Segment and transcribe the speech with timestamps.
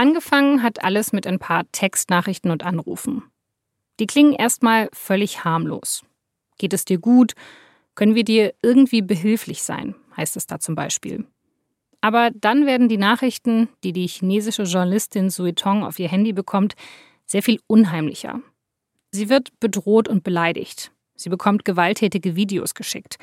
[0.00, 3.22] Angefangen hat alles mit ein paar Textnachrichten und Anrufen.
[3.98, 6.06] Die klingen erstmal völlig harmlos.
[6.56, 7.34] Geht es dir gut?
[7.94, 9.94] Können wir dir irgendwie behilflich sein?
[10.16, 11.26] heißt es da zum Beispiel.
[12.00, 16.76] Aber dann werden die Nachrichten, die die chinesische Journalistin Sui Tong auf ihr Handy bekommt,
[17.26, 18.40] sehr viel unheimlicher.
[19.10, 20.92] Sie wird bedroht und beleidigt.
[21.14, 23.18] Sie bekommt gewalttätige Videos geschickt.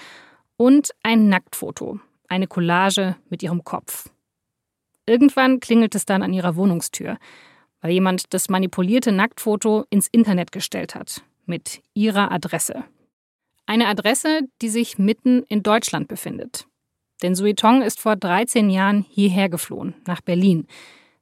[0.57, 4.12] Und ein Nacktfoto, eine Collage mit ihrem Kopf.
[5.08, 7.18] Irgendwann klingelt es dann an ihrer Wohnungstür,
[7.81, 12.84] weil jemand das manipulierte Nacktfoto ins Internet gestellt hat, mit ihrer Adresse.
[13.66, 16.67] Eine Adresse, die sich mitten in Deutschland befindet.
[17.22, 20.67] Denn Sui Tong ist vor 13 Jahren hierher geflohen, nach Berlin.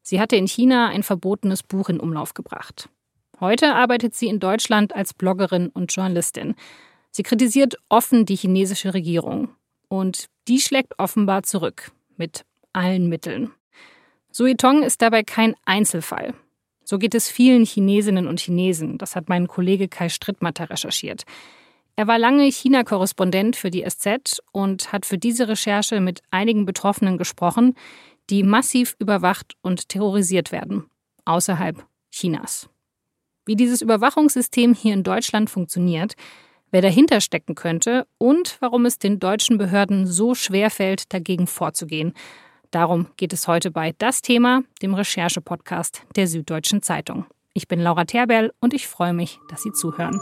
[0.02, 2.90] Sie hatte in China ein verbotenes Buch in Umlauf gebracht.
[3.40, 6.56] Heute arbeitet sie in Deutschland als Bloggerin und Journalistin.
[7.12, 9.50] Sie kritisiert offen die chinesische Regierung.
[9.88, 13.52] Und die schlägt offenbar zurück, mit allen Mitteln.
[14.38, 16.34] Sui Tong ist dabei kein Einzelfall.
[16.84, 18.97] So geht es vielen Chinesinnen und Chinesen.
[18.97, 21.23] Das hat mein Kollege Kai Strittmatter recherchiert.
[21.95, 27.17] Er war lange China-Korrespondent für die SZ und hat für diese Recherche mit einigen Betroffenen
[27.17, 27.75] gesprochen,
[28.30, 30.83] die massiv überwacht und terrorisiert werden,
[31.23, 32.67] außerhalb Chinas.
[33.45, 36.16] Wie dieses Überwachungssystem hier in Deutschland funktioniert,
[36.72, 42.14] wer dahinter stecken könnte und warum es den deutschen Behörden so schwer fällt, dagegen vorzugehen,
[42.76, 47.26] Darum geht es heute bei Das Thema, dem Recherche-Podcast der Süddeutschen Zeitung.
[47.54, 50.20] Ich bin Laura Terberl und ich freue mich, dass Sie zuhören.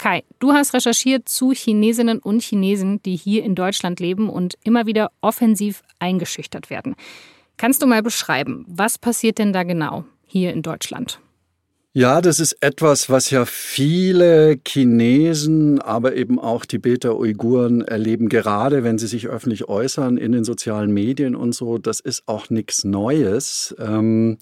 [0.00, 4.86] Kai, du hast recherchiert zu Chinesinnen und Chinesen, die hier in Deutschland leben und immer
[4.86, 6.94] wieder offensiv eingeschüchtert werden.
[7.58, 11.20] Kannst du mal beschreiben, was passiert denn da genau hier in Deutschland?
[11.92, 18.96] Ja, das ist etwas, was ja viele Chinesen, aber eben auch Tibeter-Uiguren erleben, gerade wenn
[18.96, 21.76] sie sich öffentlich äußern in den sozialen Medien und so.
[21.76, 24.38] Das ist auch nichts Neues, ähm,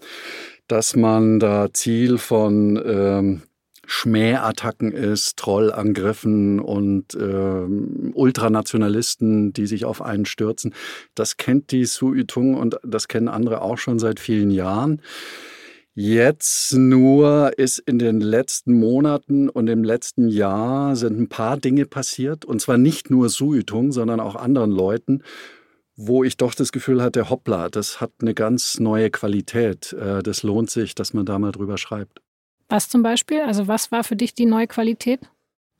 [0.69, 3.43] dass man da Ziel von ähm,
[3.91, 10.75] Schmähattacken ist, Trollangriffen und äh, Ultranationalisten, die sich auf einen stürzen.
[11.15, 15.01] Das kennt die Suitung und das kennen andere auch schon seit vielen Jahren.
[15.95, 21.87] Jetzt nur ist in den letzten Monaten und im letzten Jahr sind ein paar Dinge
[21.87, 25.23] passiert und zwar nicht nur Suitung, sondern auch anderen Leuten,
[25.97, 29.95] wo ich doch das Gefühl hatte, hoppla, das hat eine ganz neue Qualität.
[29.95, 32.21] Äh, das lohnt sich, dass man da mal drüber schreibt.
[32.69, 33.41] Was zum Beispiel?
[33.41, 35.21] Also was war für dich die neue Qualität?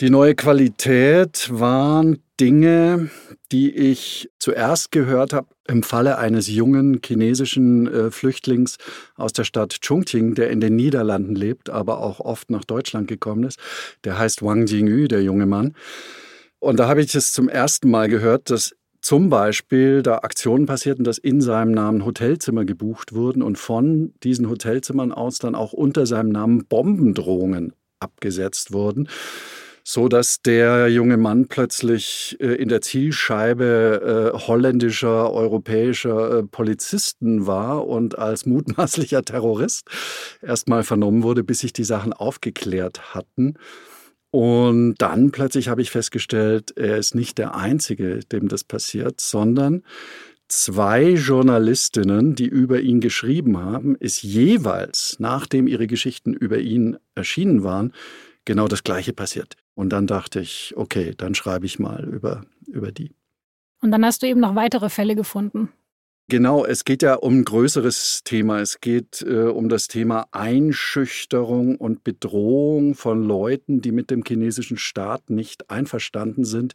[0.01, 3.11] Die neue Qualität waren Dinge,
[3.51, 8.77] die ich zuerst gehört habe im Falle eines jungen chinesischen äh, Flüchtlings
[9.17, 13.43] aus der Stadt Chongqing, der in den Niederlanden lebt, aber auch oft nach Deutschland gekommen
[13.43, 13.59] ist.
[14.05, 15.75] Der heißt Wang Jingyu, der junge Mann.
[16.61, 18.77] Und da habe ich es zum ersten Mal gehört, dass
[19.09, 24.51] zum Beispiel da Aktionen passierten, dass in seinem Namen Hotelzimmer gebucht wurden und von diesen
[24.51, 29.09] Hotelzimmern aus dann auch unter seinem Namen Bombendrohungen abgesetzt wurden,
[29.83, 37.47] so dass der junge Mann plötzlich äh, in der Zielscheibe äh, holländischer, europäischer äh, Polizisten
[37.47, 39.89] war und als mutmaßlicher Terrorist
[40.43, 43.55] erstmal vernommen wurde, bis sich die Sachen aufgeklärt hatten.
[44.31, 49.83] Und dann plötzlich habe ich festgestellt, er ist nicht der Einzige, dem das passiert, sondern
[50.49, 57.63] zwei Journalistinnen, die über ihn geschrieben haben, ist jeweils, nachdem ihre Geschichten über ihn erschienen
[57.63, 57.93] waren,
[58.45, 59.57] genau das Gleiche passiert.
[59.75, 63.15] Und dann dachte ich, okay, dann schreibe ich mal über, über die.
[63.81, 65.71] Und dann hast du eben noch weitere Fälle gefunden.
[66.31, 68.61] Genau, es geht ja um ein größeres Thema.
[68.61, 74.77] Es geht äh, um das Thema Einschüchterung und Bedrohung von Leuten, die mit dem chinesischen
[74.77, 76.75] Staat nicht einverstanden sind,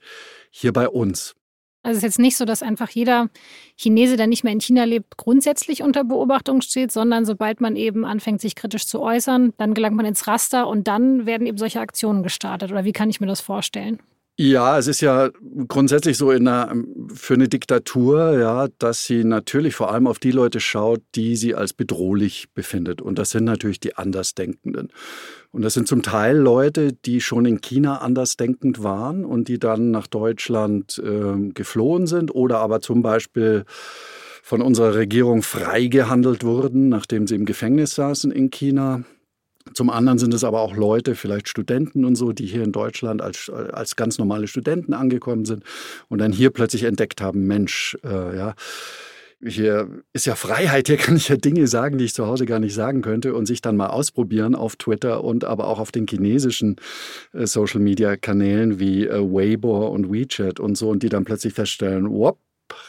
[0.50, 1.36] hier bei uns.
[1.84, 3.30] Also es ist jetzt nicht so, dass einfach jeder
[3.76, 8.06] Chinese, der nicht mehr in China lebt, grundsätzlich unter Beobachtung steht, sondern sobald man eben
[8.06, 11.80] anfängt, sich kritisch zu äußern, dann gelangt man ins Raster und dann werden eben solche
[11.82, 12.72] Aktionen gestartet.
[12.72, 14.00] Oder wie kann ich mir das vorstellen?
[14.36, 15.30] Ja, es ist ja
[15.68, 16.74] grundsätzlich so in einer,
[17.14, 21.54] für eine Diktatur, ja, dass sie natürlich vor allem auf die Leute schaut, die sie
[21.54, 23.00] als bedrohlich befindet.
[23.00, 24.92] Und das sind natürlich die Andersdenkenden.
[25.52, 29.92] Und das sind zum Teil Leute, die schon in China andersdenkend waren und die dann
[29.92, 33.66] nach Deutschland äh, geflohen sind oder aber zum Beispiel
[34.42, 39.04] von unserer Regierung freigehandelt wurden, nachdem sie im Gefängnis saßen in China.
[39.74, 43.22] Zum anderen sind es aber auch Leute, vielleicht Studenten und so, die hier in Deutschland
[43.22, 45.64] als, als ganz normale Studenten angekommen sind
[46.10, 48.56] und dann hier plötzlich entdeckt haben, Mensch, äh, ja,
[49.46, 52.60] hier ist ja Freiheit, hier kann ich ja Dinge sagen, die ich zu Hause gar
[52.60, 56.08] nicht sagen könnte und sich dann mal ausprobieren auf Twitter und aber auch auf den
[56.08, 56.78] chinesischen
[57.34, 62.40] äh, Social-Media-Kanälen wie äh, Weibo und WeChat und so und die dann plötzlich feststellen, whoop,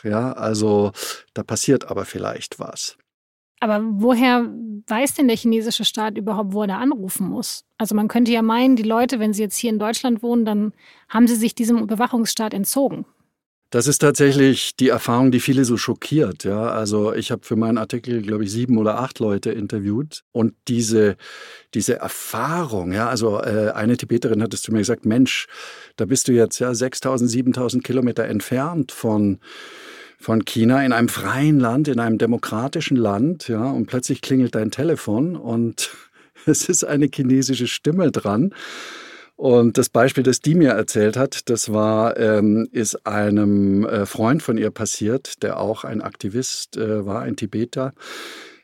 [0.02, 0.92] ja, also
[1.34, 2.96] da passiert aber vielleicht was.
[3.60, 4.50] Aber woher
[4.86, 7.64] weiß denn der chinesische Staat überhaupt, wo er da anrufen muss?
[7.78, 10.72] Also man könnte ja meinen, die Leute, wenn sie jetzt hier in Deutschland wohnen, dann
[11.08, 13.06] haben sie sich diesem Überwachungsstaat entzogen.
[13.70, 16.44] Das ist tatsächlich die Erfahrung, die viele so schockiert.
[16.44, 20.54] Ja, also ich habe für meinen Artikel, glaube ich, sieben oder acht Leute interviewt und
[20.68, 21.16] diese
[21.74, 25.48] diese Erfahrung, ja, also äh, eine Tibeterin hat es zu mir gesagt, Mensch,
[25.96, 29.40] da bist du jetzt ja 6.000, 7.000 Kilometer entfernt von
[30.24, 34.70] von China in einem freien Land, in einem demokratischen Land, ja, und plötzlich klingelt dein
[34.70, 35.90] Telefon und
[36.46, 38.54] es ist eine chinesische Stimme dran.
[39.36, 44.42] Und das Beispiel, das die mir erzählt hat, das war, ähm, ist einem äh, Freund
[44.42, 47.92] von ihr passiert, der auch ein Aktivist äh, war, ein Tibeter,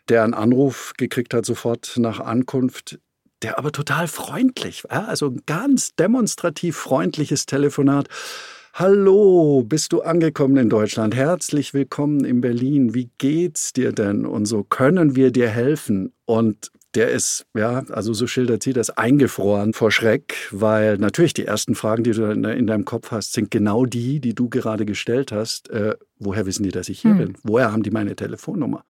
[0.09, 3.01] der einen Anruf gekriegt hat sofort nach Ankunft,
[3.43, 8.09] der aber total freundlich war, also ein ganz demonstrativ freundliches Telefonat.
[8.75, 11.15] Hallo, bist du angekommen in Deutschland?
[11.17, 12.95] Herzlich willkommen in Berlin.
[12.95, 14.25] Wie geht's dir denn?
[14.25, 16.13] Und so können wir dir helfen.
[16.25, 21.45] Und der ist, ja, also so schildert sie das, eingefroren vor Schreck, weil natürlich die
[21.45, 25.33] ersten Fragen, die du in deinem Kopf hast, sind genau die, die du gerade gestellt
[25.33, 25.69] hast.
[25.71, 27.19] Äh, woher wissen die, dass ich hier hm.
[27.19, 27.37] bin?
[27.43, 28.85] Woher haben die meine Telefonnummer?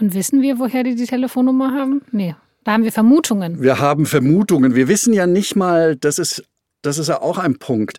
[0.00, 2.02] Und wissen wir, woher die die Telefonnummer haben?
[2.10, 2.34] Nee.
[2.64, 3.62] Da haben wir Vermutungen.
[3.62, 4.74] Wir haben Vermutungen.
[4.74, 6.44] Wir wissen ja nicht mal, das ist,
[6.82, 7.98] das ist ja auch ein Punkt.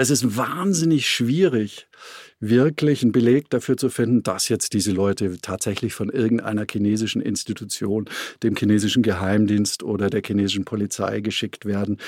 [0.00, 1.88] Es ist wahnsinnig schwierig,
[2.38, 8.08] wirklich einen Beleg dafür zu finden, dass jetzt diese Leute tatsächlich von irgendeiner chinesischen Institution,
[8.44, 11.98] dem chinesischen Geheimdienst oder der chinesischen Polizei geschickt werden.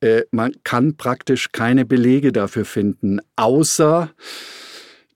[0.00, 4.10] Äh, man kann praktisch keine Belege dafür finden, außer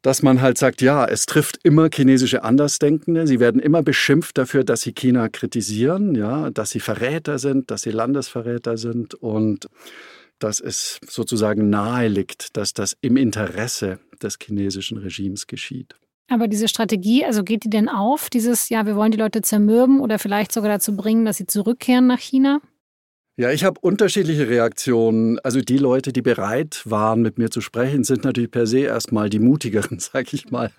[0.02, 3.28] dass man halt sagt, ja, es trifft immer chinesische Andersdenkende.
[3.28, 7.82] Sie werden immer beschimpft dafür, dass sie China kritisieren, ja, dass sie Verräter sind, dass
[7.82, 9.68] sie Landesverräter sind und
[10.42, 15.94] dass es sozusagen nahe liegt, dass das im Interesse des chinesischen Regimes geschieht.
[16.28, 20.00] Aber diese Strategie, also geht die denn auf, dieses, ja, wir wollen die Leute zermürben
[20.00, 22.60] oder vielleicht sogar dazu bringen, dass sie zurückkehren nach China?
[23.36, 25.38] Ja, ich habe unterschiedliche Reaktionen.
[25.40, 29.30] Also die Leute, die bereit waren, mit mir zu sprechen, sind natürlich per se erstmal
[29.30, 30.70] die mutigeren, sag ich mal.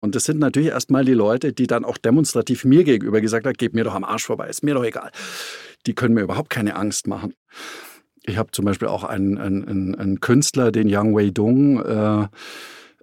[0.00, 3.54] Und das sind natürlich erstmal die Leute, die dann auch demonstrativ mir gegenüber gesagt haben,
[3.54, 5.10] geht mir doch am Arsch vorbei, ist mir doch egal.
[5.86, 7.32] Die können mir überhaupt keine Angst machen.
[8.26, 12.26] Ich habe zum Beispiel auch einen, einen, einen Künstler, den Yang Wei-dong, äh,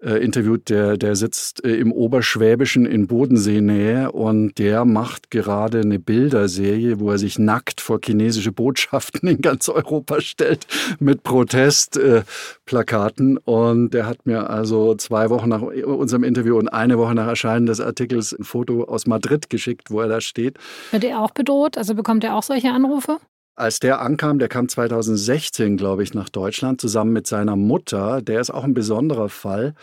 [0.04, 6.00] äh, interviewt, der, der sitzt äh, im Oberschwäbischen in Bodenseenähe und der macht gerade eine
[6.00, 10.66] Bilderserie, wo er sich nackt vor chinesische Botschaften in ganz Europa stellt
[11.00, 13.38] mit Protestplakaten.
[13.38, 17.28] Äh, und der hat mir also zwei Wochen nach unserem Interview und eine Woche nach
[17.28, 20.58] Erscheinen des Artikels ein Foto aus Madrid geschickt, wo er da steht.
[20.90, 21.78] Wird er auch bedroht?
[21.78, 23.20] Also bekommt er auch solche Anrufe?
[23.56, 28.22] Als der ankam, der kam 2016, glaube ich, nach Deutschland zusammen mit seiner Mutter.
[28.22, 29.74] Der ist auch ein besonderer Fall.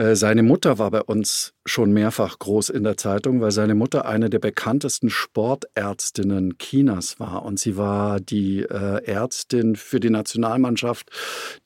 [0.00, 4.06] Äh, seine Mutter war bei uns schon mehrfach groß in der Zeitung, weil seine Mutter
[4.06, 7.44] eine der bekanntesten Sportärztinnen Chinas war.
[7.44, 11.10] Und sie war die äh, Ärztin für die Nationalmannschaft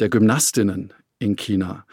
[0.00, 1.86] der Gymnastinnen in China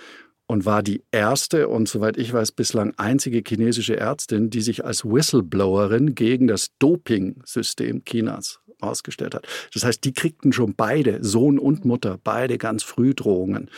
[0.47, 5.05] und war die erste und soweit ich weiß bislang einzige chinesische Ärztin, die sich als
[5.05, 9.47] Whistleblowerin gegen das Doping-System Chinas ausgestellt hat.
[9.73, 13.69] Das heißt, die kriegten schon beide, Sohn und Mutter, beide ganz früh Drohungen.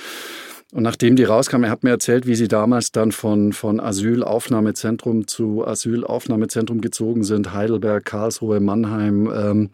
[0.74, 5.27] Und nachdem die rauskam, er hat mir erzählt, wie sie damals dann von, von Asylaufnahmezentrum
[5.27, 9.31] zu Asylaufnahmezentrum gezogen sind, Heidelberg, Karlsruhe, Mannheim.
[9.31, 9.69] Ähm,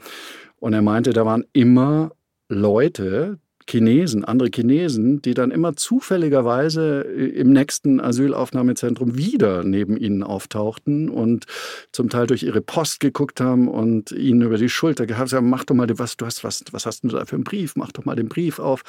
[0.59, 2.11] und er meinte, da waren immer
[2.49, 3.39] Leute,
[3.69, 11.09] Chinesen, andere Chinesen, die dann immer zufälligerweise äh, im nächsten Asylaufnahmezentrum wieder neben ihnen auftauchten
[11.09, 11.45] und
[11.91, 15.63] zum Teil durch ihre Post geguckt haben und ihnen über die Schulter gehabt haben, mach
[15.65, 18.05] doch mal was, du hast was, was hast du da für einen Brief, mach doch
[18.05, 18.81] mal den Brief auf.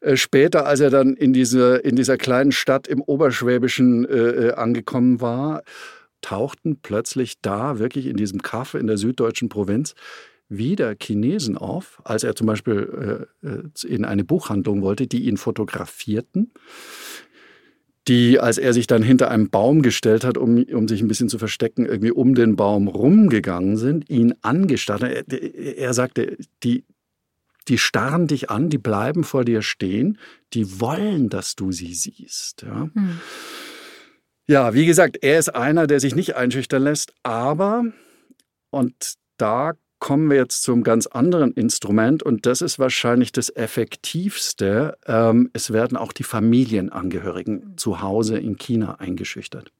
[0.00, 4.52] Äh, später, als er dann in, diese, in dieser kleinen Stadt im Oberschwäbischen äh, äh
[4.52, 5.62] angekommen war,
[6.22, 9.94] tauchten plötzlich da wirklich in diesem Kaff in der süddeutschen Provinz
[10.56, 15.36] wieder Chinesen auf, als er zum Beispiel äh, äh, in eine Buchhandlung wollte, die ihn
[15.36, 16.52] fotografierten,
[18.08, 21.28] die, als er sich dann hinter einem Baum gestellt hat, um, um sich ein bisschen
[21.28, 25.02] zu verstecken, irgendwie um den Baum rumgegangen sind, ihn angestarrt.
[25.02, 26.84] Er, er sagte, die,
[27.68, 30.18] die starren dich an, die bleiben vor dir stehen,
[30.52, 32.62] die wollen, dass du sie siehst.
[32.62, 32.90] Ja.
[32.92, 33.20] Hm.
[34.48, 37.84] Ja, wie gesagt, er ist einer, der sich nicht einschüchtern lässt, aber,
[38.70, 44.98] und da kommen wir jetzt zum ganz anderen Instrument und das ist wahrscheinlich das effektivste.
[45.06, 49.70] Ähm, es werden auch die Familienangehörigen zu Hause in China eingeschüchtert.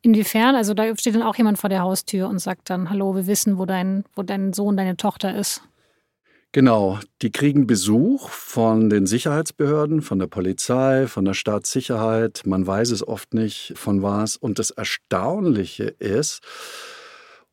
[0.00, 0.54] Inwiefern?
[0.54, 3.58] Also da steht dann auch jemand vor der Haustür und sagt dann, hallo, wir wissen,
[3.58, 5.60] wo dein, wo dein Sohn, deine Tochter ist.
[6.52, 12.44] Genau, die kriegen Besuch von den Sicherheitsbehörden, von der Polizei, von der Staatssicherheit.
[12.46, 14.38] Man weiß es oft nicht, von was.
[14.38, 16.40] Und das Erstaunliche ist,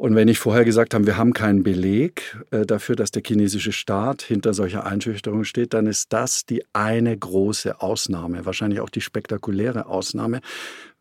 [0.01, 3.71] und wenn ich vorher gesagt habe, wir haben keinen Beleg äh, dafür, dass der chinesische
[3.71, 9.01] Staat hinter solcher Einschüchterung steht, dann ist das die eine große Ausnahme, wahrscheinlich auch die
[9.01, 10.41] spektakuläre Ausnahme,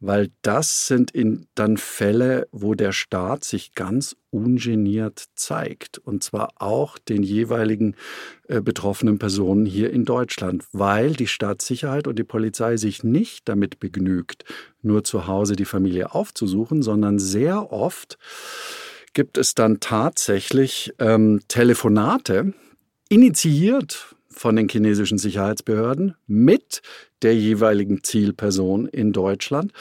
[0.00, 5.96] weil das sind in, dann Fälle, wo der Staat sich ganz ungeniert zeigt.
[5.96, 7.96] Und zwar auch den jeweiligen
[8.48, 13.80] äh, betroffenen Personen hier in Deutschland, weil die Staatssicherheit und die Polizei sich nicht damit
[13.80, 14.44] begnügt,
[14.82, 18.18] nur zu Hause die Familie aufzusuchen, sondern sehr oft
[19.12, 22.52] gibt es dann tatsächlich ähm, Telefonate,
[23.08, 26.82] initiiert von den chinesischen Sicherheitsbehörden mit
[27.22, 29.72] der jeweiligen Zielperson in Deutschland.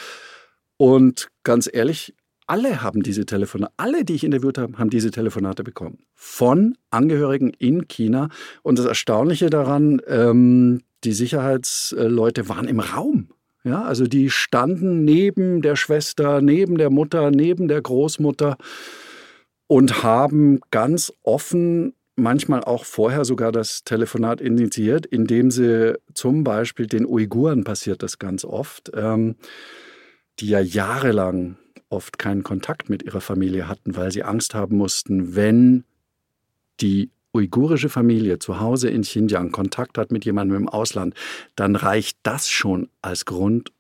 [0.78, 2.14] Und ganz ehrlich,
[2.48, 6.00] alle haben diese Telefonate, alle, die ich interviewt habe, haben diese Telefonate bekommen.
[6.16, 8.30] Von Angehörigen in China.
[8.64, 13.30] Und das Erstaunliche daran, ähm, die Sicherheitsleute waren im Raum.
[13.64, 18.58] Ja, also die standen neben der Schwester, neben der Mutter, neben der Großmutter
[19.70, 26.88] und haben ganz offen manchmal auch vorher sogar das Telefonat initiiert, indem sie zum Beispiel
[26.88, 29.36] den Uiguren passiert das ganz oft, ähm,
[30.40, 31.58] die ja jahrelang
[31.88, 35.84] oft keinen Kontakt mit ihrer Familie hatten, weil sie Angst haben mussten, wenn
[36.82, 41.14] die uigurische Familie zu Hause in Xinjiang Kontakt hat mit jemandem im Ausland,
[41.56, 43.72] dann reicht das schon als Grund,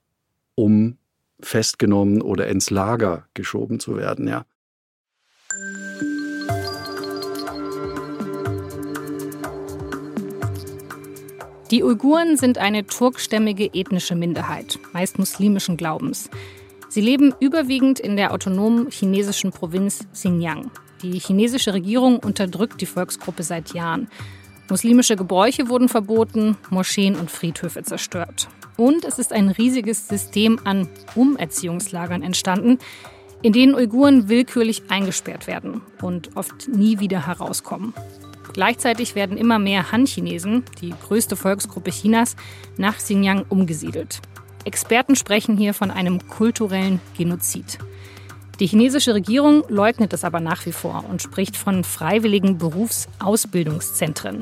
[0.53, 0.97] um
[1.39, 4.45] festgenommen oder ins Lager geschoben zu werden, ja.
[11.71, 16.27] Die Uiguren sind eine turkstämmige ethnische Minderheit, meist muslimischen Glaubens.
[16.87, 20.71] Sie leben überwiegend in der autonomen chinesischen Provinz Xinjiang.
[21.03, 24.09] Die chinesische Regierung unterdrückt die Volksgruppe seit Jahren.
[24.67, 28.47] Muslimische Gebräuche wurden verboten, Moscheen und Friedhöfe zerstört.
[28.75, 32.79] Und es ist ein riesiges System an Umerziehungslagern entstanden,
[33.41, 37.93] in denen Uiguren willkürlich eingesperrt werden und oft nie wieder herauskommen.
[38.53, 42.35] Gleichzeitig werden immer mehr Han-Chinesen, die größte Volksgruppe Chinas,
[42.77, 44.21] nach Xinjiang umgesiedelt.
[44.65, 47.79] Experten sprechen hier von einem kulturellen Genozid.
[48.59, 54.41] Die chinesische Regierung leugnet es aber nach wie vor und spricht von freiwilligen Berufsausbildungszentren.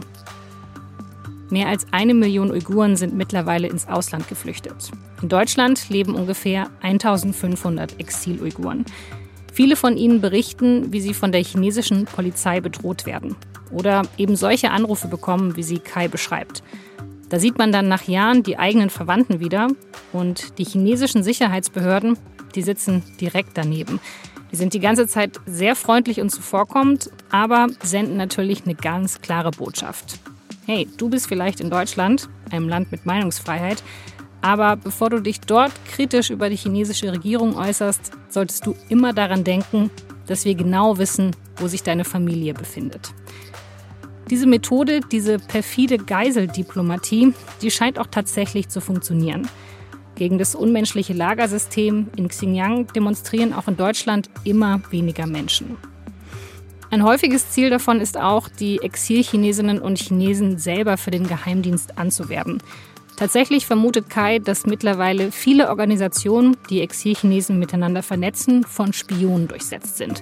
[1.50, 4.92] Mehr als eine Million Uiguren sind mittlerweile ins Ausland geflüchtet.
[5.22, 8.86] In Deutschland leben ungefähr 1500 Exil-Uiguren.
[9.54, 13.36] Viele von ihnen berichten, wie sie von der chinesischen Polizei bedroht werden
[13.72, 16.63] oder eben solche Anrufe bekommen, wie sie Kai beschreibt.
[17.30, 19.68] Da sieht man dann nach Jahren die eigenen Verwandten wieder
[20.13, 22.18] und die chinesischen Sicherheitsbehörden,
[22.56, 24.00] die sitzen direkt daneben.
[24.51, 29.51] Die sind die ganze Zeit sehr freundlich und zuvorkommend, aber senden natürlich eine ganz klare
[29.51, 30.20] Botschaft.
[30.70, 33.82] Hey, du bist vielleicht in Deutschland, einem Land mit Meinungsfreiheit,
[34.42, 39.46] aber bevor du dich dort kritisch über die chinesische Regierung äußerst, solltest du immer daran
[39.46, 39.90] denken,
[40.26, 43.14] dass wir genau wissen, wo sich deine Familie befindet.
[44.30, 49.48] Diese Methode, diese perfide Geiseldiplomatie, die scheint auch tatsächlich zu funktionieren.
[50.16, 55.78] Gegen das unmenschliche Lagersystem in Xinjiang demonstrieren auch in Deutschland immer weniger Menschen.
[56.89, 62.60] Ein häufiges Ziel davon ist auch, die Exilchinesinnen und Chinesen selber für den Geheimdienst anzuwerben.
[63.17, 70.22] Tatsächlich vermutet Kai, dass mittlerweile viele Organisationen, die Exilchinesen miteinander vernetzen, von Spionen durchsetzt sind.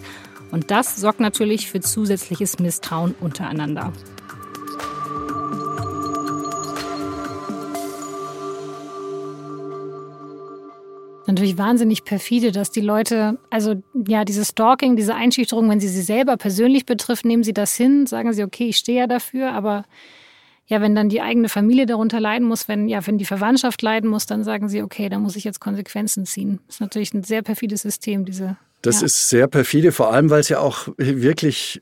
[0.51, 3.91] Und das sorgt natürlich für zusätzliches Misstrauen untereinander.
[11.35, 13.75] Natürlich wahnsinnig perfide, dass die Leute, also
[14.07, 18.07] ja, dieses Stalking, diese Einschüchterung, wenn sie sie selber persönlich betrifft, nehmen sie das hin,
[18.07, 19.83] sagen sie, okay, ich stehe ja dafür, aber
[20.67, 24.09] ja, wenn dann die eigene Familie darunter leiden muss, wenn, ja, wenn die Verwandtschaft leiden
[24.09, 26.61] muss, dann sagen sie, okay, da muss ich jetzt Konsequenzen ziehen.
[26.67, 29.05] Das ist natürlich ein sehr perfides System, diese das ja.
[29.05, 31.81] ist sehr perfide, vor allem weil es ja auch wirklich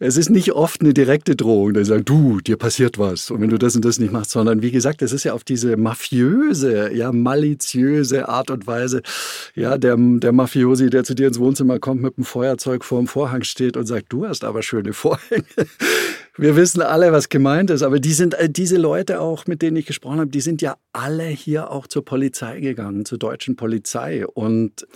[0.00, 3.30] es ist nicht oft eine direkte Drohung, die sagen, du, dir passiert was.
[3.30, 5.42] Und wenn du das und das nicht machst, sondern wie gesagt, es ist ja auf
[5.42, 9.02] diese mafiöse, ja, maliziöse Art und Weise,
[9.54, 13.08] ja, der, der Mafiosi, der zu dir ins Wohnzimmer kommt, mit einem Feuerzeug vor dem
[13.08, 15.44] Vorhang steht und sagt, du hast aber schöne Vorhänge.
[16.36, 19.76] Wir wissen alle, was gemeint ist, aber die sind, äh, diese Leute auch, mit denen
[19.76, 24.24] ich gesprochen habe, die sind ja alle hier auch zur Polizei gegangen, zur deutschen Polizei
[24.24, 24.86] und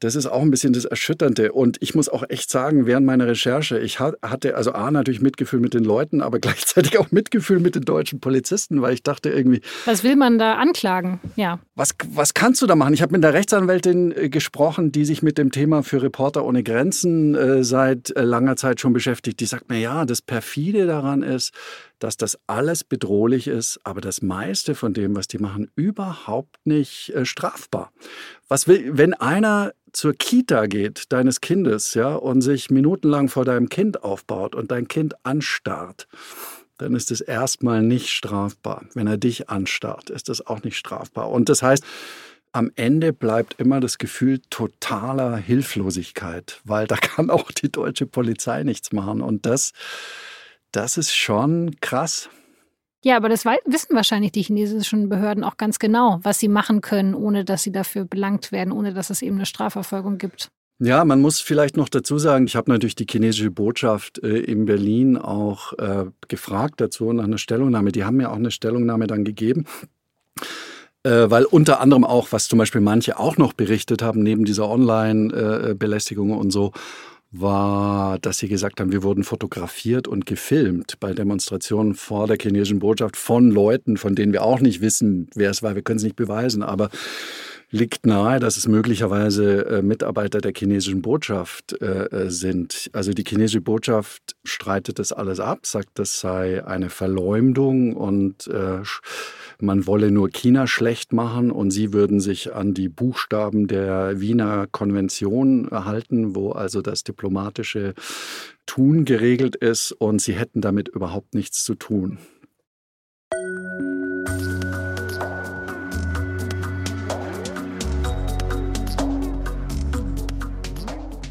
[0.00, 1.52] Das ist auch ein bisschen das Erschütternde.
[1.52, 5.60] Und ich muss auch echt sagen, während meiner Recherche, ich hatte also A natürlich Mitgefühl
[5.60, 9.60] mit den Leuten, aber gleichzeitig auch Mitgefühl mit den deutschen Polizisten, weil ich dachte irgendwie.
[9.84, 11.20] Was will man da anklagen?
[11.36, 11.58] Ja.
[11.74, 12.94] Was, was kannst du da machen?
[12.94, 16.62] Ich habe mit der Rechtsanwältin äh, gesprochen, die sich mit dem Thema für Reporter ohne
[16.62, 19.40] Grenzen äh, seit äh, langer Zeit schon beschäftigt.
[19.40, 21.52] Die sagt mir, ja, das perfide daran ist,
[21.98, 27.10] dass das alles bedrohlich ist, aber das meiste von dem, was die machen, überhaupt nicht
[27.14, 27.92] äh, strafbar.
[28.48, 33.68] Was will, wenn einer zur Kita geht, deines Kindes, ja, und sich minutenlang vor deinem
[33.68, 36.06] Kind aufbaut und dein Kind anstarrt,
[36.78, 38.84] dann ist es erstmal nicht strafbar.
[38.94, 41.30] Wenn er dich anstarrt, ist das auch nicht strafbar.
[41.30, 41.84] Und das heißt,
[42.52, 48.62] am Ende bleibt immer das Gefühl totaler Hilflosigkeit, weil da kann auch die deutsche Polizei
[48.62, 49.20] nichts machen.
[49.20, 49.72] Und das
[50.72, 52.28] das ist schon krass.
[53.04, 57.14] Ja, aber das wissen wahrscheinlich die chinesischen Behörden auch ganz genau, was sie machen können,
[57.14, 60.50] ohne dass sie dafür belangt werden, ohne dass es eben eine Strafverfolgung gibt.
[60.80, 64.64] Ja, man muss vielleicht noch dazu sagen, ich habe natürlich die chinesische Botschaft äh, in
[64.64, 67.90] Berlin auch äh, gefragt dazu nach einer Stellungnahme.
[67.90, 69.66] Die haben mir auch eine Stellungnahme dann gegeben.
[71.04, 74.68] Äh, weil unter anderem auch, was zum Beispiel manche auch noch berichtet haben, neben dieser
[74.68, 76.72] Online-Belästigung äh, und so,
[77.30, 82.78] war, dass sie gesagt haben, wir wurden fotografiert und gefilmt bei Demonstrationen vor der chinesischen
[82.78, 85.74] Botschaft von Leuten, von denen wir auch nicht wissen, wer es war.
[85.74, 86.88] Wir können es nicht beweisen, aber
[87.70, 92.88] liegt nahe, dass es möglicherweise äh, Mitarbeiter der chinesischen Botschaft äh, äh, sind.
[92.94, 98.80] Also die chinesische Botschaft streitet das alles ab, sagt, das sei eine Verleumdung und äh,
[99.62, 104.66] man wolle nur China schlecht machen und sie würden sich an die Buchstaben der Wiener
[104.70, 107.94] Konvention halten, wo also das diplomatische
[108.66, 112.18] Tun geregelt ist und sie hätten damit überhaupt nichts zu tun.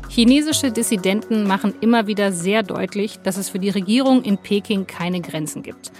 [0.10, 5.22] Chinesische Dissidenten machen immer wieder sehr deutlich, dass es für die Regierung in Peking keine
[5.22, 5.92] Grenzen gibt.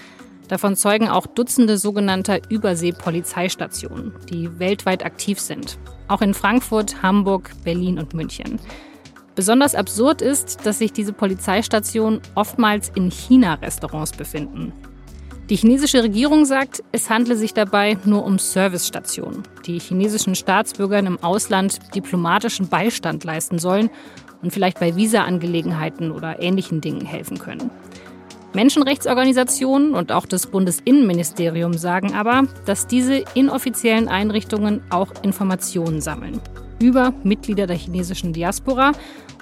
[0.48, 5.78] Davon zeugen auch Dutzende sogenannter Überseepolizeistationen, die weltweit aktiv sind.
[6.08, 8.58] Auch in Frankfurt, Hamburg, Berlin und München.
[9.34, 14.72] Besonders absurd ist, dass sich diese Polizeistationen oftmals in China-Restaurants befinden.
[15.48, 21.22] Die chinesische Regierung sagt, es handle sich dabei nur um Servicestationen, die chinesischen Staatsbürgern im
[21.22, 23.88] Ausland diplomatischen Beistand leisten sollen
[24.42, 27.70] und vielleicht bei Visa-Angelegenheiten oder ähnlichen Dingen helfen können.
[28.54, 36.40] Menschenrechtsorganisationen und auch das Bundesinnenministerium sagen aber, dass diese inoffiziellen Einrichtungen auch Informationen sammeln
[36.80, 38.92] über Mitglieder der chinesischen Diaspora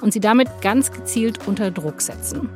[0.01, 2.49] und sie damit ganz gezielt unter Druck setzen.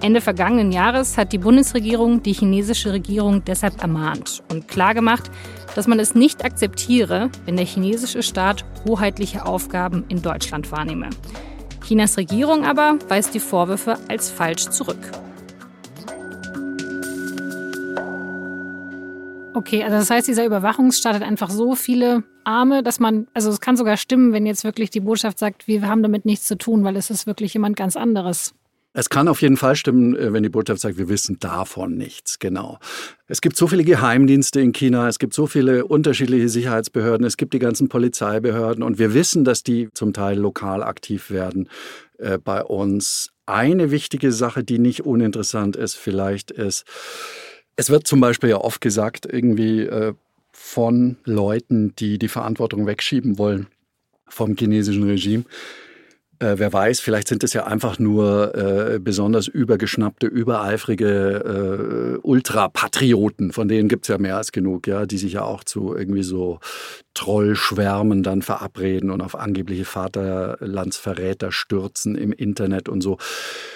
[0.00, 5.28] Ende vergangenen Jahres hat die Bundesregierung die chinesische Regierung deshalb ermahnt und klargemacht,
[5.74, 11.10] dass man es nicht akzeptiere, wenn der chinesische Staat hoheitliche Aufgaben in Deutschland wahrnehme.
[11.84, 14.98] Chinas Regierung aber weist die Vorwürfe als falsch zurück.
[19.58, 23.60] Okay, also das heißt, dieser Überwachungsstaat hat einfach so viele Arme, dass man, also es
[23.60, 26.84] kann sogar stimmen, wenn jetzt wirklich die Botschaft sagt, wir haben damit nichts zu tun,
[26.84, 28.54] weil es ist wirklich jemand ganz anderes.
[28.92, 32.38] Es kann auf jeden Fall stimmen, äh, wenn die Botschaft sagt, wir wissen davon nichts,
[32.38, 32.78] genau.
[33.26, 37.52] Es gibt so viele Geheimdienste in China, es gibt so viele unterschiedliche Sicherheitsbehörden, es gibt
[37.52, 41.68] die ganzen Polizeibehörden und wir wissen, dass die zum Teil lokal aktiv werden
[42.18, 43.30] äh, bei uns.
[43.44, 46.84] Eine wichtige Sache, die nicht uninteressant ist, vielleicht ist,
[47.78, 50.12] es wird zum Beispiel ja oft gesagt, irgendwie äh,
[50.50, 53.68] von Leuten, die die Verantwortung wegschieben wollen
[54.26, 55.44] vom chinesischen Regime.
[56.40, 63.52] Äh, wer weiß, vielleicht sind es ja einfach nur äh, besonders übergeschnappte, übereifrige äh, Ultrapatrioten,
[63.52, 66.22] von denen gibt es ja mehr als genug, ja, die sich ja auch zu irgendwie
[66.22, 66.60] so
[67.14, 73.18] Trollschwärmen dann verabreden und auf angebliche Vaterlandsverräter stürzen im Internet und so.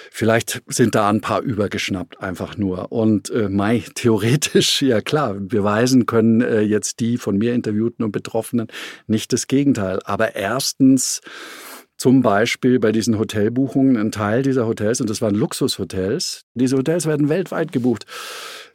[0.09, 2.93] Vielleicht sind da ein paar übergeschnappt, einfach nur.
[2.93, 8.13] Und äh, Mai, theoretisch, ja klar, beweisen können äh, jetzt die von mir interviewten und
[8.13, 8.67] Betroffenen
[9.07, 9.99] nicht das Gegenteil.
[10.05, 11.19] Aber erstens,
[11.97, 17.05] zum Beispiel bei diesen Hotelbuchungen, ein Teil dieser Hotels, und das waren Luxushotels, diese Hotels
[17.05, 18.05] werden weltweit gebucht.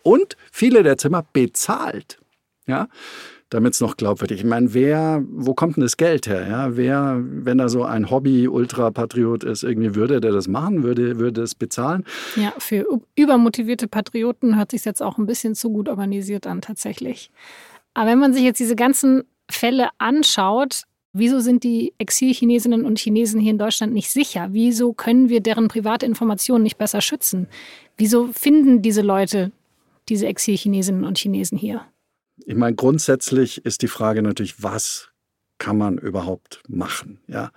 [0.03, 2.19] Und viele der Zimmer bezahlt.
[2.67, 2.89] Ja,
[3.51, 4.41] damit es noch glaubwürdig.
[4.41, 6.47] Ich meine, wer, wo kommt denn das Geld her?
[6.49, 11.43] Ja, wer, wenn da so ein Hobby-Ultrapatriot ist, irgendwie würde der das machen, würde, würde
[11.43, 12.05] es bezahlen?
[12.37, 17.31] Ja, für übermotivierte Patrioten hört sich jetzt auch ein bisschen zu gut organisiert an, tatsächlich.
[17.95, 20.83] Aber wenn man sich jetzt diese ganzen Fälle anschaut,
[21.19, 24.49] Wieso sind die Exil-Chinesinnen und Chinesen hier in Deutschland nicht sicher?
[24.53, 27.49] Wieso können wir deren private Informationen nicht besser schützen?
[27.97, 29.51] Wieso finden diese Leute
[30.09, 31.85] diese Exil-Chinesinnen und Chinesen hier?
[32.47, 35.09] Ich meine, grundsätzlich ist die Frage natürlich, was
[35.59, 37.19] kann man überhaupt machen?
[37.27, 37.51] Ja.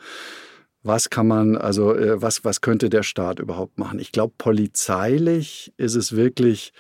[0.84, 4.00] Was kann man, also äh, was, was könnte der Staat überhaupt machen?
[4.00, 6.74] Ich glaube, polizeilich ist es wirklich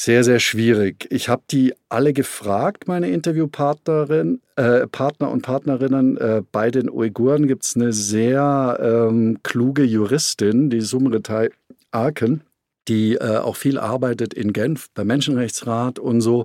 [0.00, 1.08] sehr, sehr schwierig.
[1.10, 6.16] Ich habe die alle gefragt, meine Interviewpartnerin, äh, Partner und Partnerinnen.
[6.18, 11.50] Äh, bei den Uiguren gibt es eine sehr ähm, kluge Juristin, die Sumretai
[11.90, 12.42] Arken,
[12.86, 16.44] die äh, auch viel arbeitet in Genf beim Menschenrechtsrat und so.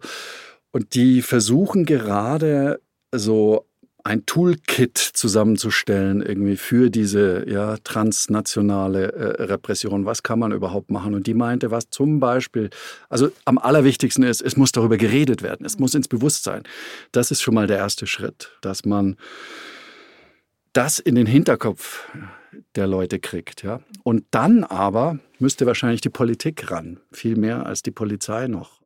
[0.72, 2.82] Und die versuchen gerade
[3.14, 3.68] so
[4.06, 10.06] ein Toolkit zusammenzustellen irgendwie für diese ja, transnationale äh, Repression.
[10.06, 11.14] Was kann man überhaupt machen?
[11.14, 12.70] Und die meinte, was zum Beispiel,
[13.10, 15.66] also am allerwichtigsten ist, es muss darüber geredet werden.
[15.66, 16.64] Es muss ins Bewusstsein.
[17.14, 19.16] Das ist schon mal der erste Schritt, dass man
[20.74, 22.06] das in den Hinterkopf
[22.76, 23.64] der Leute kriegt.
[23.64, 23.80] Ja?
[24.04, 28.83] Und dann aber müsste wahrscheinlich die Politik ran, viel mehr als die Polizei noch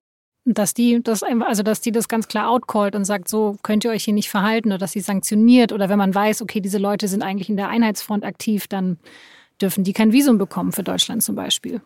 [0.53, 3.91] dass die das also dass die das ganz klar outcallt und sagt, so könnt ihr
[3.91, 7.07] euch hier nicht verhalten oder dass sie sanktioniert oder wenn man weiß, okay, diese Leute
[7.07, 8.97] sind eigentlich in der Einheitsfront aktiv, dann
[9.61, 11.81] dürfen die kein Visum bekommen für Deutschland zum Beispiel.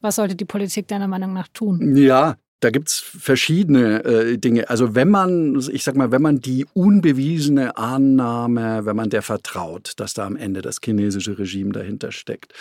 [0.00, 1.96] Was sollte die Politik deiner Meinung nach tun?
[1.96, 4.70] Ja, da gibt es verschiedene äh, Dinge.
[4.70, 9.94] Also wenn man, ich sag mal, wenn man die unbewiesene Annahme, wenn man der vertraut,
[9.96, 12.52] dass da am Ende das chinesische Regime dahinter steckt,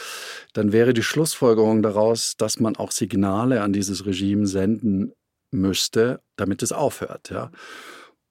[0.54, 5.14] dann wäre die Schlussfolgerung daraus, dass man auch Signale an dieses Regime senden
[5.52, 7.30] müsste, damit es aufhört.
[7.30, 7.52] Ja.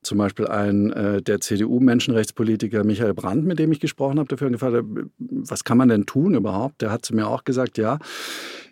[0.02, 4.83] Zum Beispiel ein äh, der CDU-Menschenrechtspolitiker Michael Brandt, mit dem ich gesprochen habe, dafür gefragt,
[5.18, 6.80] was kann man denn tun überhaupt?
[6.80, 7.98] Der hat zu mir auch gesagt, ja,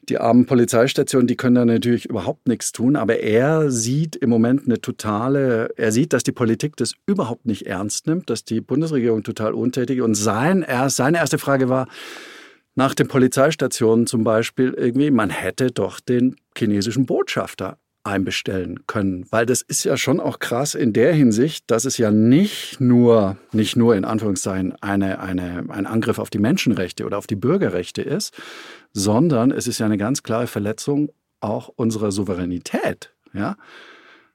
[0.08, 4.64] die armen Polizeistationen, die können da natürlich überhaupt nichts tun, aber er sieht im Moment
[4.64, 9.22] eine totale, er sieht, dass die Politik das überhaupt nicht ernst nimmt, dass die Bundesregierung
[9.22, 11.88] total untätig und sein, seine erste Frage war,
[12.74, 17.76] nach den Polizeistationen zum Beispiel irgendwie, man hätte doch den chinesischen Botschafter
[18.09, 19.27] einbestellen können.
[19.31, 23.37] Weil das ist ja schon auch krass in der Hinsicht, dass es ja nicht nur,
[23.53, 28.03] nicht nur in Anführungszeichen eine, eine, ein Angriff auf die Menschenrechte oder auf die Bürgerrechte
[28.03, 28.35] ist,
[28.92, 33.12] sondern es ist ja eine ganz klare Verletzung auch unserer Souveränität.
[33.33, 33.57] Ja?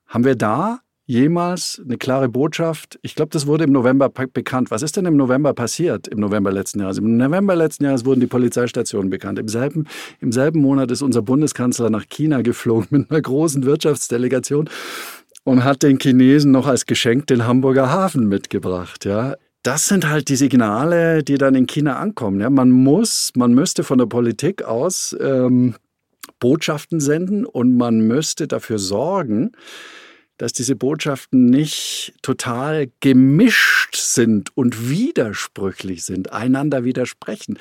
[0.08, 3.00] Haben wir da jemals eine klare Botschaft?
[3.02, 4.72] Ich glaube, das wurde im November bekannt.
[4.72, 6.98] Was ist denn im November passiert, im November letzten Jahres?
[6.98, 9.39] Im November letzten Jahres wurden die Polizeistationen bekannt.
[9.39, 9.86] Im selben,
[10.20, 14.70] Im selben Monat ist unser Bundeskanzler nach China geflogen mit einer großen Wirtschaftsdelegation
[15.44, 19.06] und hat den Chinesen noch als Geschenk den Hamburger Hafen mitgebracht.
[19.06, 22.39] Ja, das sind halt die Signale, die dann in China ankommen.
[22.39, 25.76] Ja, man muss, man müsste von der Politik aus ähm,
[26.39, 29.52] Botschaften senden und man müsste dafür sorgen,
[30.44, 37.58] dass diese Botschaften nicht total gemischt sind und widersprüchlich sind, einander widersprechen.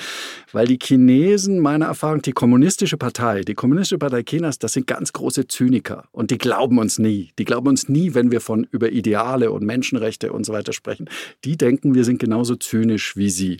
[0.50, 5.12] Weil die Chinesen, meiner Erfahrung, die kommunistische Partei, die kommunistische Partei Chinas, das sind ganz
[5.12, 7.30] große Zyniker und die glauben uns nie.
[7.38, 11.08] Die glauben uns nie, wenn wir von über Ideale und Menschenrechte und so weiter sprechen.
[11.44, 13.58] Die denken, wir sind genauso zynisch wie sie.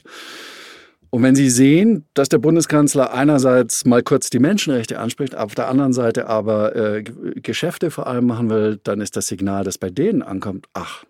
[1.14, 5.68] Und wenn Sie sehen, dass der Bundeskanzler einerseits mal kurz die Menschenrechte anspricht, auf der
[5.68, 9.90] anderen Seite aber äh, Geschäfte vor allem machen will, dann ist das Signal, das bei
[9.90, 11.04] denen ankommt, ach,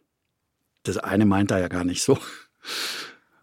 [0.82, 2.18] das eine meint er ja gar nicht so.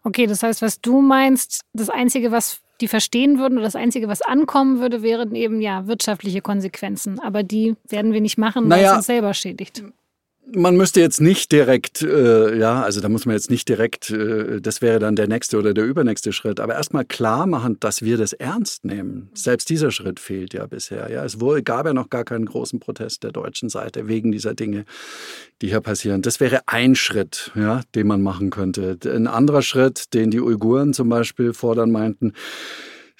[0.04, 4.08] Okay, das heißt, was du meinst, das Einzige, was die verstehen würden oder das Einzige,
[4.08, 7.20] was ankommen würde, wären eben ja wirtschaftliche Konsequenzen.
[7.20, 9.82] Aber die werden wir nicht machen, weil naja, es uns selber schädigt
[10.54, 14.60] man müsste jetzt nicht direkt, äh, ja, also da muss man jetzt nicht direkt, äh,
[14.60, 18.16] das wäre dann der nächste oder der übernächste Schritt, aber erstmal klar machen, dass wir
[18.16, 19.30] das ernst nehmen.
[19.34, 21.10] Selbst dieser Schritt fehlt ja bisher.
[21.10, 24.54] Ja, es wurde, gab ja noch gar keinen großen Protest der deutschen Seite wegen dieser
[24.54, 24.84] Dinge,
[25.62, 26.22] die hier passieren.
[26.22, 28.98] Das wäre ein Schritt, ja, den man machen könnte.
[29.04, 32.32] Ein anderer Schritt, den die Uiguren zum Beispiel fordern meinten,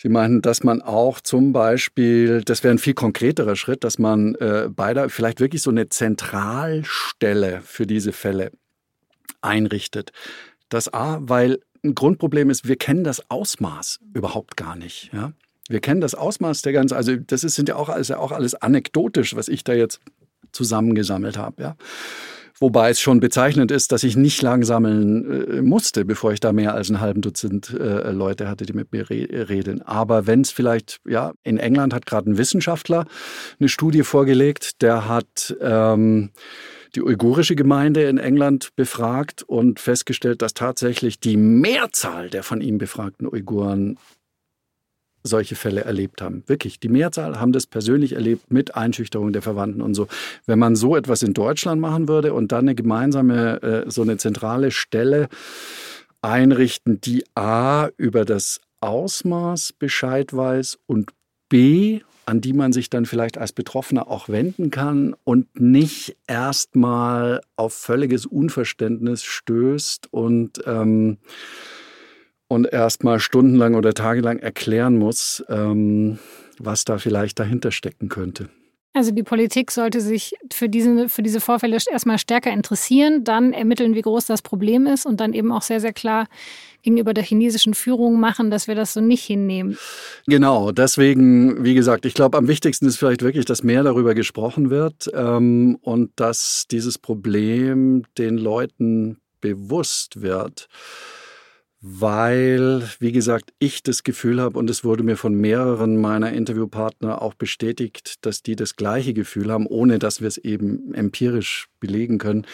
[0.02, 4.34] Sie meinen, dass man auch zum Beispiel, das wäre ein viel konkreterer Schritt, dass man
[4.36, 8.50] äh, beide vielleicht wirklich so eine Zentralstelle für diese Fälle
[9.42, 10.12] einrichtet.
[10.70, 15.10] Das A, weil ein Grundproblem ist, wir kennen das Ausmaß überhaupt gar nicht.
[15.12, 15.34] Ja?
[15.68, 18.32] Wir kennen das Ausmaß der ganzen, also das ist, sind ja auch, ist ja auch
[18.32, 20.00] alles anekdotisch, was ich da jetzt
[20.52, 21.62] zusammengesammelt habe.
[21.62, 21.76] Ja?
[22.62, 26.52] Wobei es schon bezeichnend ist, dass ich nicht lang sammeln äh, musste, bevor ich da
[26.52, 29.80] mehr als ein halben Dutzend äh, Leute hatte, die mit mir re reden.
[29.80, 33.06] Aber wenn es vielleicht, ja, in England hat gerade ein Wissenschaftler
[33.58, 36.32] eine Studie vorgelegt, der hat ähm,
[36.94, 42.76] die uigurische Gemeinde in England befragt und festgestellt, dass tatsächlich die Mehrzahl der von ihm
[42.76, 43.98] befragten Uiguren
[45.22, 46.42] solche Fälle erlebt haben.
[46.46, 50.08] Wirklich, die Mehrzahl haben das persönlich erlebt mit Einschüchterung der Verwandten und so.
[50.46, 54.16] Wenn man so etwas in Deutschland machen würde und dann eine gemeinsame, äh, so eine
[54.16, 55.28] zentrale Stelle
[56.22, 61.10] einrichten, die A über das Ausmaß Bescheid weiß und
[61.48, 67.40] B an die man sich dann vielleicht als Betroffener auch wenden kann und nicht erstmal
[67.56, 71.18] auf völliges Unverständnis stößt und, ähm,
[72.50, 76.18] und erstmal stundenlang oder tagelang erklären muss, ähm,
[76.58, 78.48] was da vielleicht dahinter stecken könnte.
[78.92, 83.94] Also die Politik sollte sich für diese, für diese Vorfälle erstmal stärker interessieren, dann ermitteln,
[83.94, 86.26] wie groß das Problem ist und dann eben auch sehr, sehr klar
[86.82, 89.78] gegenüber der chinesischen Führung machen, dass wir das so nicht hinnehmen.
[90.26, 94.70] Genau, deswegen, wie gesagt, ich glaube, am wichtigsten ist vielleicht wirklich, dass mehr darüber gesprochen
[94.70, 100.68] wird ähm, und dass dieses Problem den Leuten bewusst wird
[101.80, 107.22] weil, wie gesagt, ich das Gefühl habe und es wurde mir von mehreren meiner Interviewpartner
[107.22, 112.18] auch bestätigt, dass die das gleiche Gefühl haben, ohne dass wir es eben empirisch belegen
[112.18, 112.46] können,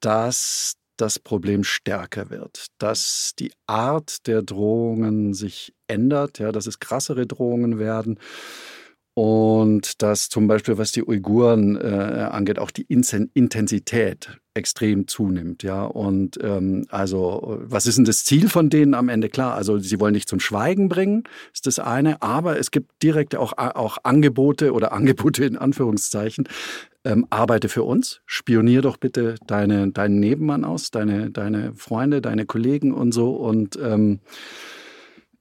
[0.00, 6.80] dass das Problem stärker wird, dass die Art der Drohungen sich ändert, ja, dass es
[6.80, 8.18] krassere Drohungen werden
[9.22, 15.62] und dass zum Beispiel, was die Uiguren äh, angeht, auch die Intensität extrem zunimmt.
[15.62, 19.28] Ja, und ähm, also, was ist denn das Ziel von denen am Ende?
[19.28, 23.36] Klar, also sie wollen nicht zum Schweigen bringen, ist das eine, aber es gibt direkt
[23.36, 26.48] auch, auch Angebote oder Angebote in Anführungszeichen.
[27.04, 32.46] Ähm, arbeite für uns, spionier doch bitte deine, deinen Nebenmann aus, deine, deine Freunde, deine
[32.46, 34.20] Kollegen und so und ähm,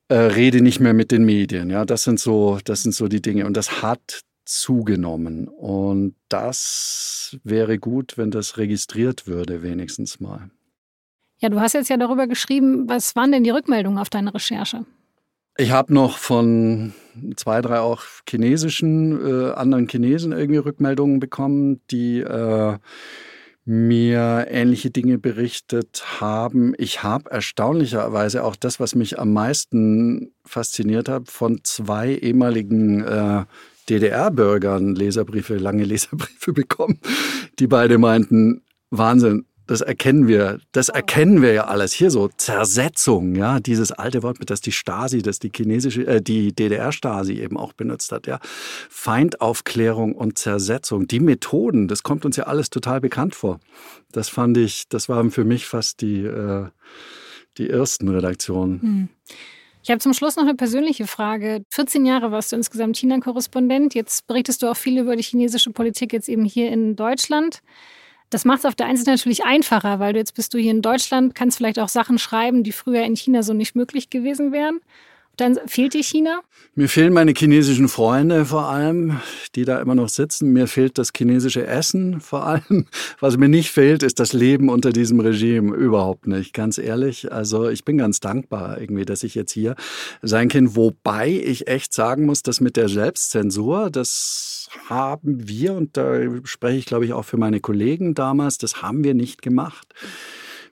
[0.09, 1.69] äh, rede nicht mehr mit den Medien.
[1.69, 3.45] Ja, das sind so, das sind so die Dinge.
[3.45, 5.47] Und das hat zugenommen.
[5.47, 10.49] Und das wäre gut, wenn das registriert würde, wenigstens mal.
[11.37, 14.85] Ja, du hast jetzt ja darüber geschrieben, was waren denn die Rückmeldungen auf deine Recherche?
[15.57, 16.93] Ich habe noch von
[17.35, 22.77] zwei, drei auch chinesischen, äh, anderen Chinesen irgendwie Rückmeldungen bekommen, die äh,
[23.65, 26.73] mir ähnliche Dinge berichtet haben.
[26.77, 33.45] Ich habe erstaunlicherweise auch das, was mich am meisten fasziniert hat, von zwei ehemaligen äh,
[33.89, 36.99] DDR-Bürgern Leserbriefe, lange Leserbriefe bekommen,
[37.59, 41.93] die beide meinten, Wahnsinn, das erkennen wir, das erkennen wir ja alles.
[41.93, 46.23] Hier so Zersetzung, ja, dieses alte Wort, mit das die Stasi, das die chinesische, äh,
[46.23, 48.39] die DDR-Stasi eben auch benutzt hat, ja.
[48.89, 53.59] Feindaufklärung und Zersetzung, die Methoden, das kommt uns ja alles total bekannt vor.
[54.11, 56.65] Das fand ich, das waren für mich fast die, äh,
[57.59, 58.81] die ersten Redaktionen.
[58.81, 59.09] Hm.
[59.83, 61.61] Ich habe zum Schluss noch eine persönliche Frage.
[61.69, 63.93] 14 Jahre warst du insgesamt China-Korrespondent.
[63.93, 67.61] Jetzt berichtest du auch viel über die chinesische Politik jetzt eben hier in Deutschland.
[68.29, 70.71] Das macht es auf der einen Seite natürlich einfacher, weil du jetzt bist du hier
[70.71, 74.51] in Deutschland, kannst vielleicht auch Sachen schreiben, die früher in China so nicht möglich gewesen
[74.51, 74.79] wären.
[75.39, 76.41] Dann fehlt dir China?
[76.75, 79.21] Mir fehlen meine chinesischen Freunde vor allem,
[79.55, 80.51] die da immer noch sitzen.
[80.51, 82.87] Mir fehlt das chinesische Essen vor allem.
[83.21, 85.73] Was mir nicht fehlt, ist das Leben unter diesem Regime.
[85.73, 87.31] Überhaupt nicht, ganz ehrlich.
[87.31, 89.75] Also ich bin ganz dankbar irgendwie, dass ich jetzt hier
[90.21, 90.75] sein kann.
[90.75, 96.79] Wobei ich echt sagen muss, dass mit der Selbstzensur, das haben wir, und da spreche
[96.79, 99.87] ich glaube ich auch für meine Kollegen damals, das haben wir nicht gemacht.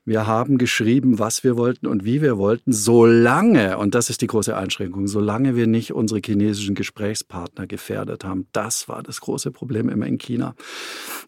[0.07, 4.27] Wir haben geschrieben, was wir wollten und wie wir wollten, solange, und das ist die
[4.27, 8.47] große Einschränkung, solange wir nicht unsere chinesischen Gesprächspartner gefährdet haben.
[8.53, 10.55] Das war das große Problem immer in China.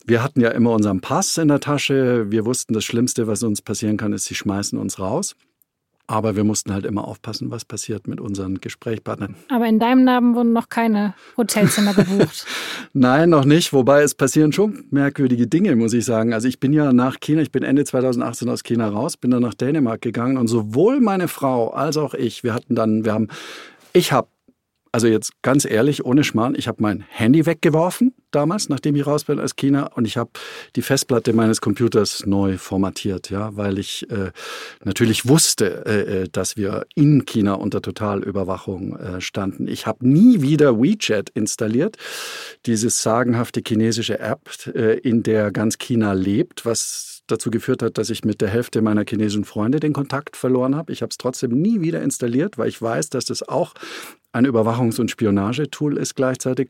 [0.05, 2.31] Wir hatten ja immer unseren Pass in der Tasche.
[2.31, 5.35] Wir wussten, das Schlimmste, was uns passieren kann, ist, sie schmeißen uns raus.
[6.09, 9.35] Aber wir mussten halt immer aufpassen, was passiert mit unseren Gesprächspartnern.
[9.47, 12.47] Aber in deinem Namen wurden noch keine Hotelzimmer gebucht.
[12.93, 13.73] Nein, noch nicht.
[13.73, 16.33] Wobei es passieren schon merkwürdige Dinge, muss ich sagen.
[16.33, 19.43] Also ich bin ja nach China, ich bin Ende 2018 aus China raus, bin dann
[19.43, 23.27] nach Dänemark gegangen und sowohl meine Frau als auch ich, wir hatten dann, wir haben,
[23.93, 24.29] ich habe
[24.91, 29.23] also jetzt ganz ehrlich, ohne Schmarrn, ich habe mein Handy weggeworfen damals, nachdem ich raus
[29.23, 30.31] bin aus China und ich habe
[30.75, 34.31] die Festplatte meines Computers neu formatiert, ja, weil ich äh,
[34.83, 39.67] natürlich wusste, äh, äh dass wir in China unter Totalüberwachung äh, standen.
[39.67, 41.97] Ich habe nie wieder WeChat installiert,
[42.65, 48.09] dieses sagenhafte chinesische App, äh, in der ganz China lebt, was dazu geführt hat, dass
[48.09, 50.91] ich mit der Hälfte meiner chinesischen Freunde den Kontakt verloren habe.
[50.91, 53.73] Ich habe es trotzdem nie wieder installiert, weil ich weiß, dass das auch
[54.31, 56.69] ein Überwachungs- und Spionagetool ist gleichzeitig.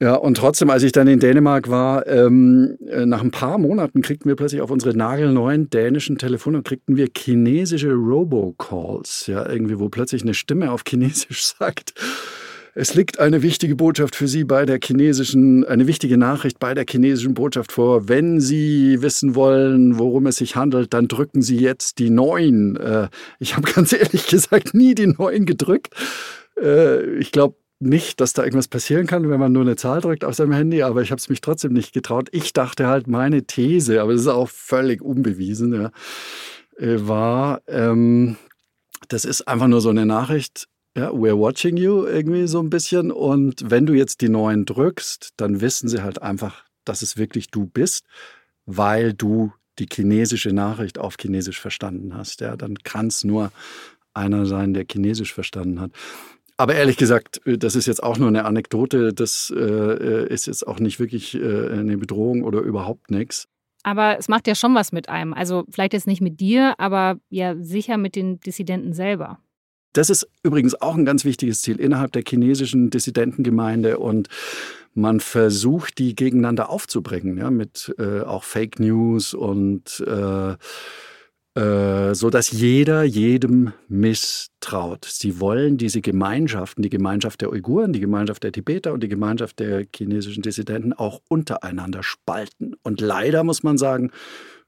[0.00, 4.02] Ja, und trotzdem, als ich dann in Dänemark war, ähm, äh, nach ein paar Monaten
[4.02, 9.88] kriegten wir plötzlich auf unsere nagelneuen dänischen Telefone kriegten wir chinesische Robocalls, ja, irgendwie, wo
[9.88, 11.94] plötzlich eine Stimme auf Chinesisch sagt,
[12.74, 16.84] es liegt eine wichtige Botschaft für Sie bei der chinesischen, eine wichtige Nachricht bei der
[16.88, 18.08] chinesischen Botschaft vor.
[18.08, 22.76] Wenn Sie wissen wollen, worum es sich handelt, dann drücken Sie jetzt die neun.
[22.76, 23.08] Äh,
[23.38, 25.94] ich habe ganz ehrlich gesagt nie die neun gedrückt.
[26.60, 30.24] Äh, ich glaube, nicht, dass da irgendwas passieren kann, wenn man nur eine Zahl drückt
[30.24, 32.28] auf seinem Handy, aber ich habe es mich trotzdem nicht getraut.
[32.32, 35.90] Ich dachte halt, meine These, aber das ist auch völlig unbewiesen, ja,
[36.78, 38.36] äh, war, ähm,
[39.08, 43.10] das ist einfach nur so eine Nachricht, Ja, we're watching you irgendwie so ein bisschen.
[43.10, 47.48] Und wenn du jetzt die neuen drückst, dann wissen sie halt einfach, dass es wirklich
[47.50, 48.06] du bist,
[48.64, 52.40] weil du die chinesische Nachricht auf Chinesisch verstanden hast.
[52.40, 53.50] Ja, dann kann es nur
[54.12, 55.90] einer sein, der Chinesisch verstanden hat.
[56.56, 59.12] Aber ehrlich gesagt, das ist jetzt auch nur eine Anekdote.
[59.12, 63.48] Das äh, ist jetzt auch nicht wirklich äh, eine Bedrohung oder überhaupt nichts.
[63.82, 65.34] Aber es macht ja schon was mit einem.
[65.34, 69.40] Also vielleicht jetzt nicht mit dir, aber ja sicher mit den Dissidenten selber.
[69.94, 74.28] Das ist übrigens auch ein ganz wichtiges Ziel innerhalb der chinesischen Dissidentengemeinde und
[74.92, 80.56] man versucht, die gegeneinander aufzubringen, ja, mit äh, auch Fake News und äh,
[81.56, 85.04] äh, so dass jeder jedem misstraut.
[85.04, 89.60] Sie wollen diese Gemeinschaften, die Gemeinschaft der Uiguren, die Gemeinschaft der Tibeter und die Gemeinschaft
[89.60, 92.74] der chinesischen Dissidenten auch untereinander spalten.
[92.82, 94.10] Und leider muss man sagen,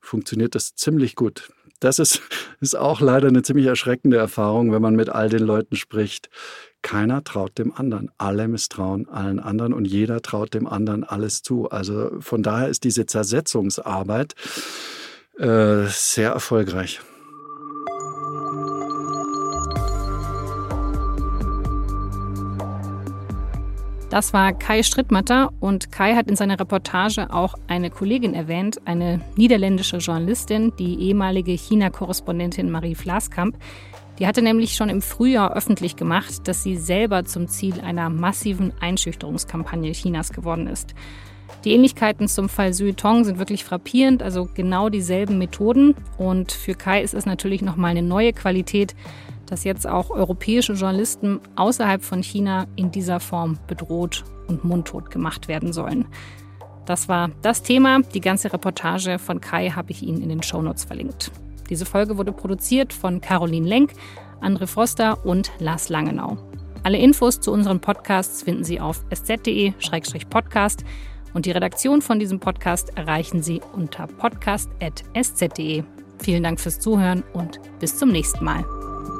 [0.00, 1.50] funktioniert das ziemlich gut.
[1.80, 2.22] Das ist,
[2.60, 6.30] ist auch leider eine ziemlich erschreckende Erfahrung, wenn man mit all den Leuten spricht.
[6.82, 8.10] Keiner traut dem anderen.
[8.18, 11.68] Alle misstrauen allen anderen und jeder traut dem anderen alles zu.
[11.68, 14.34] Also von daher ist diese Zersetzungsarbeit
[15.38, 17.00] äh, sehr erfolgreich.
[24.08, 29.20] Das war Kai Strittmatter und Kai hat in seiner Reportage auch eine Kollegin erwähnt, eine
[29.34, 33.58] niederländische Journalistin, die ehemalige China-Korrespondentin Marie Flaskamp.
[34.20, 38.72] Die hatte nämlich schon im Frühjahr öffentlich gemacht, dass sie selber zum Ziel einer massiven
[38.80, 40.94] Einschüchterungskampagne Chinas geworden ist.
[41.64, 45.96] Die Ähnlichkeiten zum Fall Suetong sind wirklich frappierend, also genau dieselben Methoden.
[46.16, 48.94] Und für Kai ist es natürlich nochmal eine neue Qualität,
[49.46, 55.48] dass jetzt auch europäische Journalisten außerhalb von China in dieser Form bedroht und mundtot gemacht
[55.48, 56.06] werden sollen.
[56.84, 58.00] Das war das Thema.
[58.14, 61.32] Die ganze Reportage von Kai habe ich Ihnen in den Shownotes verlinkt.
[61.68, 63.92] Diese Folge wurde produziert von Caroline Lenk,
[64.40, 66.38] Andre Foster und Lars Langenau.
[66.84, 70.84] Alle Infos zu unseren Podcasts finden Sie auf sz.de-podcast
[71.34, 75.82] und die Redaktion von diesem Podcast erreichen Sie unter podcast.sz.de.
[76.18, 78.64] Vielen Dank fürs Zuhören und bis zum nächsten Mal.